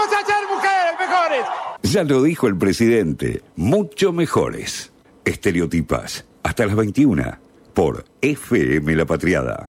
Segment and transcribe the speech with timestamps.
[0.00, 1.46] Vamos a ser mujeres mejores.
[1.82, 4.92] Ya lo dijo el presidente, mucho mejores.
[5.26, 7.38] Estereotipas, hasta las 21,
[7.74, 9.66] por FM La Patriada.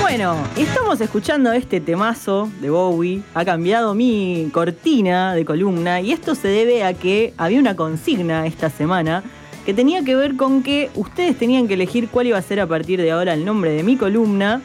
[0.00, 3.22] Bueno, estamos escuchando este temazo de Bowie.
[3.34, 8.46] Ha cambiado mi cortina de columna y esto se debe a que había una consigna
[8.46, 9.24] esta semana
[9.70, 12.66] que tenía que ver con que ustedes tenían que elegir cuál iba a ser a
[12.66, 14.62] partir de ahora el nombre de mi columna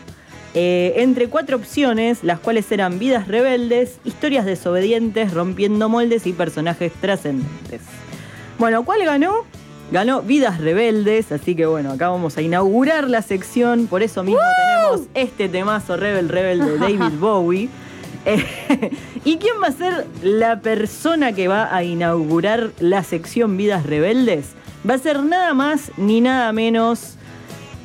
[0.56, 6.92] eh, entre cuatro opciones, las cuales eran vidas rebeldes, historias desobedientes, rompiendo moldes y personajes
[6.94, 7.82] trascendentes.
[8.58, 9.46] Bueno, ¿cuál ganó?
[9.92, 14.42] Ganó Vidas Rebeldes, así que bueno, acá vamos a inaugurar la sección, por eso mismo
[14.58, 17.70] tenemos este temazo Rebel Rebel de David Bowie.
[18.26, 18.44] Eh,
[19.24, 24.56] ¿Y quién va a ser la persona que va a inaugurar la sección Vidas Rebeldes?
[24.88, 27.16] Va a ser nada más ni nada menos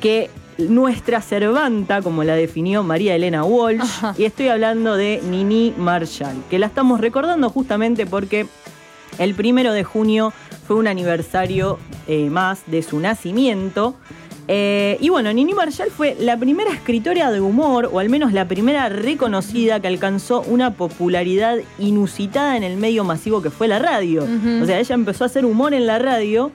[0.01, 6.43] que nuestra servanta, como la definió María Elena Walsh, y estoy hablando de Nini Marshall,
[6.49, 8.45] que la estamos recordando justamente porque
[9.17, 10.31] el primero de junio
[10.67, 13.95] fue un aniversario eh, más de su nacimiento.
[14.47, 18.47] Eh, y bueno, Nini Marshall fue la primera escritora de humor, o al menos la
[18.47, 24.27] primera reconocida que alcanzó una popularidad inusitada en el medio masivo que fue la radio.
[24.61, 26.51] O sea, ella empezó a hacer humor en la radio.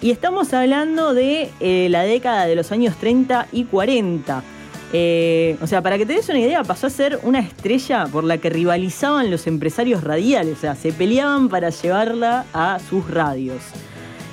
[0.00, 4.44] Y estamos hablando de eh, la década de los años 30 y 40.
[4.92, 8.22] Eh, o sea, para que te des una idea, pasó a ser una estrella por
[8.22, 13.60] la que rivalizaban los empresarios radiales, o sea, se peleaban para llevarla a sus radios.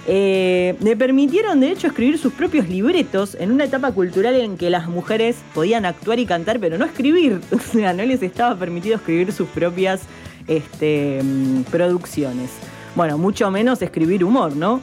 [0.07, 4.69] Eh, le permitieron, de hecho, escribir sus propios libretos en una etapa cultural en que
[4.69, 7.41] las mujeres podían actuar y cantar, pero no escribir.
[7.51, 10.01] O sea, no les estaba permitido escribir sus propias
[10.47, 12.51] este, mm, producciones.
[12.95, 14.79] Bueno, mucho menos escribir humor, ¿no?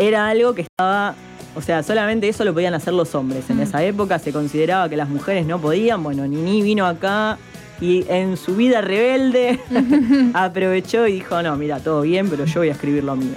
[0.00, 1.14] Era algo que estaba
[1.56, 3.50] o sea, solamente eso lo podían hacer los hombres.
[3.50, 3.62] En Mm.
[3.62, 6.00] esa época se consideraba que las mujeres no podían.
[6.02, 7.38] Bueno, Nini vino acá
[7.80, 9.58] y en su vida rebelde
[10.34, 13.34] aprovechó y dijo, no, mira, todo bien, pero yo voy a escribir lo mío.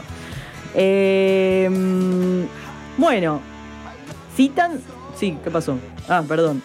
[0.75, 3.39] Eh, mm, bueno,
[4.38, 4.79] citan...
[5.19, 5.77] Sí, ¿qué pasó?
[6.07, 6.61] Ah, perdón.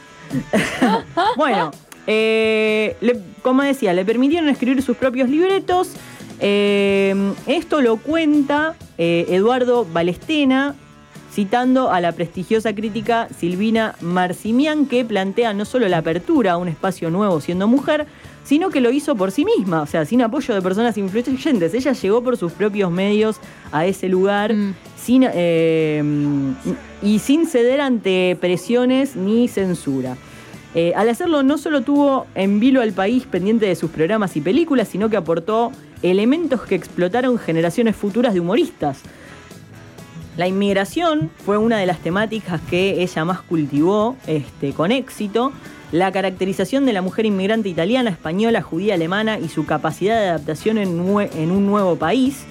[1.36, 1.70] bueno,
[2.06, 5.92] eh, le- como decía, le permitieron escribir sus propios libretos.
[6.40, 7.14] Eh,
[7.46, 10.74] esto lo cuenta eh, Eduardo Balestena,
[11.32, 16.68] citando a la prestigiosa crítica Silvina Marcimian, que plantea no solo la apertura a un
[16.68, 18.06] espacio nuevo siendo mujer,
[18.44, 21.74] sino que lo hizo por sí misma, o sea, sin apoyo de personas influyentes.
[21.74, 23.36] Ella llegó por sus propios medios
[23.72, 24.54] a ese lugar
[24.96, 26.02] sin, eh,
[27.02, 30.16] y sin ceder ante presiones ni censura.
[30.74, 34.40] Eh, al hacerlo no solo tuvo en vilo al país pendiente de sus programas y
[34.40, 35.72] películas, sino que aportó
[36.02, 38.98] elementos que explotaron generaciones futuras de humoristas.
[40.38, 45.52] La inmigración fue una de las temáticas que ella más cultivó este, con éxito.
[45.90, 50.78] La caracterización de la mujer inmigrante italiana, española, judía, alemana y su capacidad de adaptación
[50.78, 52.44] en, un nuevo país.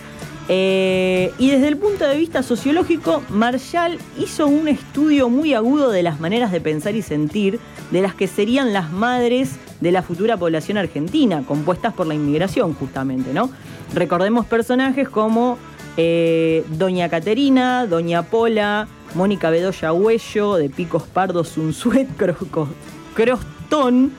[0.50, 6.04] Eh, y desde el punto de vista sociológico, Marshall hizo un estudio muy agudo de
[6.04, 7.58] las maneras de pensar y sentir
[7.92, 12.74] de las que serían las madres de la futura población argentina, compuestas por la inmigración
[12.74, 13.50] justamente, ¿no?
[13.94, 15.58] Recordemos personajes como
[15.98, 22.68] eh, Doña Caterina, Doña Pola, Mónica Bedoya Huello, de Picos Pardos Unsuet, Cro-
[23.14, 24.12] Crostón,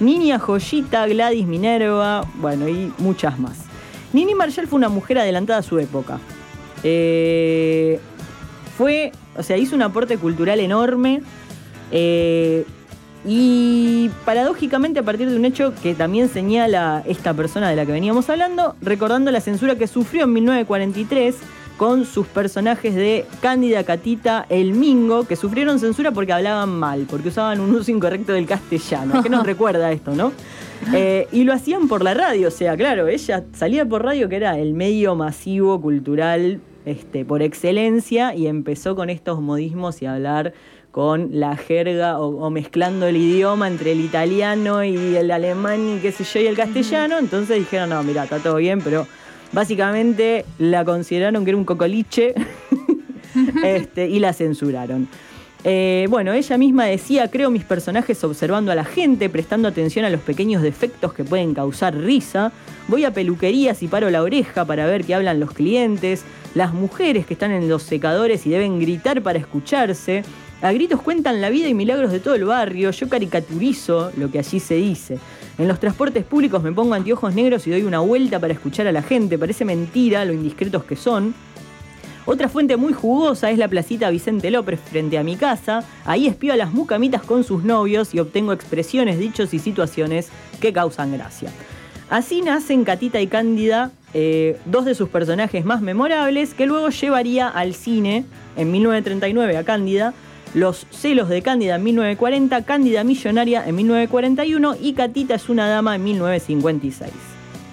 [0.00, 3.58] Niña Joyita, Gladys Minerva, bueno, y muchas más.
[4.12, 6.18] Nini Marshall fue una mujer adelantada a su época.
[6.82, 7.98] Eh,
[8.78, 11.22] fue, o sea, hizo un aporte cultural enorme.
[11.90, 12.64] eh,
[13.26, 17.90] y paradójicamente a partir de un hecho que también señala esta persona de la que
[17.90, 21.34] veníamos hablando, recordando la censura que sufrió en 1943
[21.76, 27.28] con sus personajes de Cándida, Catita, El Mingo, que sufrieron censura porque hablaban mal, porque
[27.28, 29.22] usaban un uso incorrecto del castellano.
[29.22, 30.32] ¿Qué nos recuerda esto, no?
[30.94, 34.36] Eh, y lo hacían por la radio, o sea, claro, ella salía por radio, que
[34.36, 40.54] era el medio masivo cultural este, por excelencia, y empezó con estos modismos y hablar
[40.90, 46.00] con la jerga o, o mezclando el idioma entre el italiano y el alemán y
[46.00, 47.18] qué sé yo y el castellano.
[47.18, 49.06] Entonces dijeron, no, mira, está todo bien, pero
[49.52, 52.34] básicamente la consideraron que era un cocoliche
[53.64, 55.08] este, y la censuraron.
[55.68, 60.10] Eh, bueno, ella misma decía, creo mis personajes observando a la gente, prestando atención a
[60.10, 62.52] los pequeños defectos que pueden causar risa.
[62.86, 66.22] Voy a peluquerías y paro la oreja para ver qué hablan los clientes,
[66.54, 70.22] las mujeres que están en los secadores y deben gritar para escucharse.
[70.62, 74.38] A gritos cuentan la vida y milagros de todo el barrio, yo caricaturizo lo que
[74.38, 75.18] allí se dice.
[75.58, 78.92] En los transportes públicos me pongo anteojos negros y doy una vuelta para escuchar a
[78.92, 81.34] la gente, parece mentira lo indiscretos que son.
[82.26, 85.84] Otra fuente muy jugosa es la placita Vicente López frente a mi casa.
[86.04, 90.28] Ahí espío a las mucamitas con sus novios y obtengo expresiones, dichos y situaciones
[90.60, 91.50] que causan gracia.
[92.10, 97.48] Así nacen Catita y Cándida, eh, dos de sus personajes más memorables, que luego llevaría
[97.48, 98.24] al cine
[98.56, 100.12] en 1939 a Cándida,
[100.52, 105.94] Los celos de Cándida en 1940, Cándida Millonaria en 1941 y Catita es una dama
[105.94, 107.12] en 1956,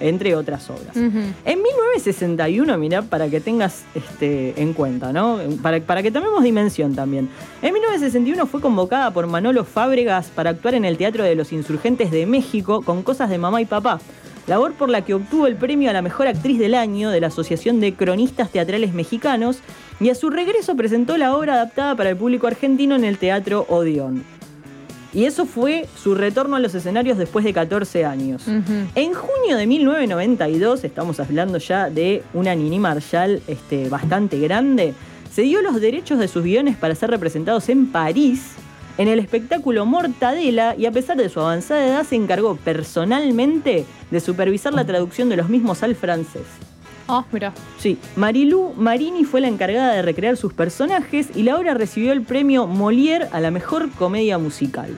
[0.04, 0.94] entre otras obras.
[0.94, 5.38] En 1961, mirá, para que tengas este, en cuenta, ¿no?
[5.62, 7.30] Para, para que tomemos dimensión también.
[7.62, 12.10] En 1961 fue convocada por Manolo Fábregas para actuar en el Teatro de los Insurgentes
[12.10, 13.98] de México con Cosas de Mamá y Papá.
[14.46, 17.28] Labor por la que obtuvo el premio a la mejor actriz del año de la
[17.28, 19.60] Asociación de Cronistas Teatrales Mexicanos
[20.00, 23.64] y a su regreso presentó la obra adaptada para el público argentino en el Teatro
[23.70, 24.22] Odeón.
[25.14, 28.42] Y eso fue su retorno a los escenarios después de 14 años.
[28.94, 34.92] En junio de 1992, estamos hablando ya de una Nini Marshall este, bastante grande,
[35.32, 38.54] se dio los derechos de sus guiones para ser representados en París
[38.98, 44.20] en el espectáculo Mortadela y a pesar de su avanzada edad se encargó personalmente de
[44.20, 46.42] supervisar la traducción de los mismos al francés.
[47.06, 47.52] Ah, mira.
[47.78, 52.22] Sí, Marilú Marini fue la encargada de recrear sus personajes y la obra recibió el
[52.22, 54.96] premio Molière a la mejor comedia musical.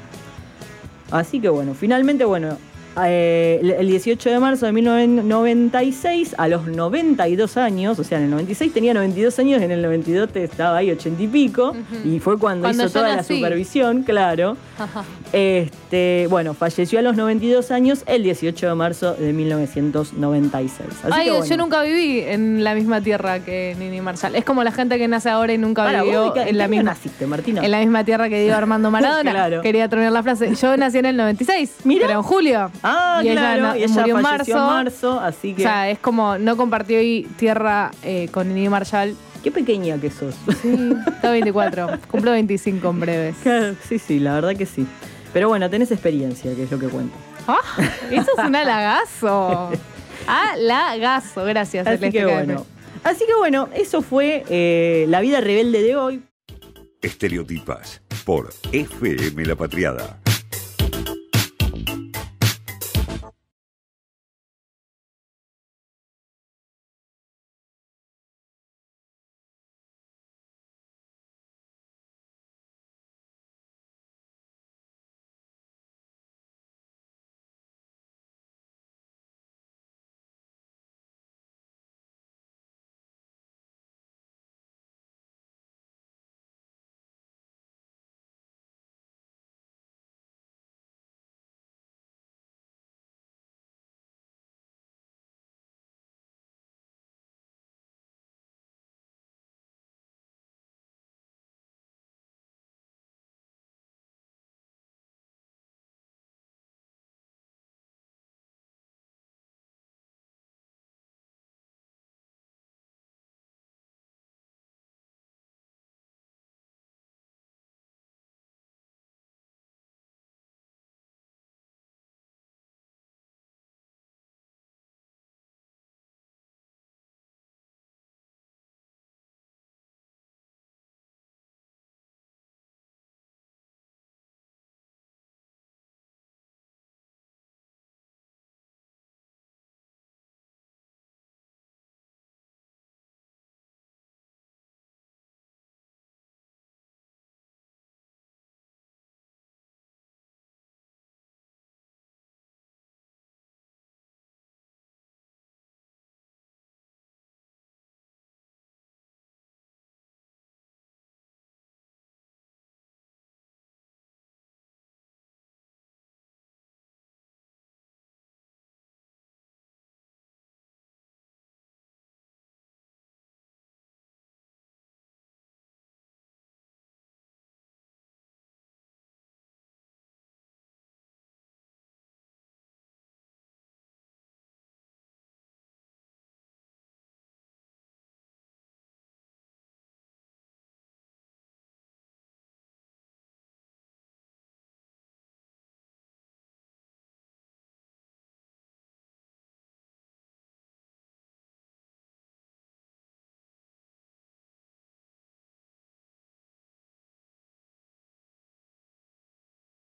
[1.11, 2.59] Así que bueno, finalmente, bueno,
[3.05, 8.31] eh, el 18 de marzo de 1996, a los 92 años, o sea, en el
[8.31, 12.63] 96 tenía 92 años, en el 92 estaba ahí 80 y pico, y fue cuando,
[12.65, 14.57] Cuando hizo toda la supervisión, claro.
[14.79, 15.05] Ajá.
[15.33, 20.89] Este, bueno, falleció a los 92 años el 18 de marzo de 1996.
[21.05, 21.45] Así Ay, que bueno.
[21.47, 24.35] yo nunca viví en la misma tierra que Nini Marshall.
[24.37, 26.91] Es como la gente que nace ahora y nunca ¿vos vivió qué- en la misma
[26.93, 27.65] naciste, Martina?
[27.65, 29.31] en la misma tierra que Diego Armando Maradona.
[29.31, 29.63] Claro.
[29.63, 30.55] Quería terminar la frase.
[30.55, 32.07] Yo nací en el 96, Mirá.
[32.07, 32.71] pero en julio.
[32.89, 34.53] Ah, y claro, ella, y ella murió en marzo.
[34.53, 38.69] en marzo, así O que sea, es como no compartió ahí tierra eh, con Nini
[38.69, 39.17] Marshall.
[39.43, 40.37] qué pequeña que sos.
[40.63, 41.89] Sí, tengo 24.
[42.11, 43.37] Cumplo 25 en breves.
[43.43, 44.87] Claro, sí, sí, la verdad que sí.
[45.33, 47.17] Pero bueno, tenés experiencia, que es lo que cuento.
[47.49, 47.59] Ah,
[48.11, 49.71] eso es un halagazo.
[50.27, 51.87] Halagazo, gracias.
[51.87, 52.67] Así Celeste que bueno.
[53.05, 56.23] Así que bueno, eso fue eh, la vida rebelde de hoy.
[57.03, 60.19] Estereotipas por FM La Patriada.